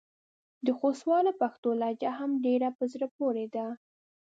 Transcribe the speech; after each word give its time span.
د 0.65 0.67
خوستوالو 0.77 1.31
پښتو 1.41 1.69
لهجې 1.81 2.09
هم 2.19 2.31
ډېرې 2.45 2.69
په 2.77 2.83
زړه 2.93 3.07
پورې 3.17 3.45
دي. 3.55 3.67